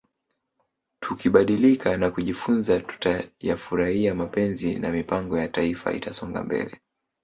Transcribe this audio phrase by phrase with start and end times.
[0.99, 6.81] Tukibadilika na kujifunza tutayafurahia mapenzi na mipango ya Taifa itasonga mbele